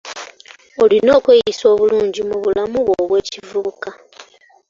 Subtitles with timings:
[0.83, 3.89] Olina okweyisa obulungi mu bulamu bwo obw'ekivubuka.